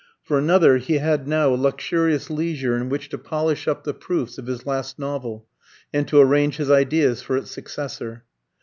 [0.23, 4.39] For another, he had now a luxurious leisure in which to polish up the proofs
[4.39, 5.45] of his last novel,
[5.93, 8.23] and to arrange his ideas for its successor.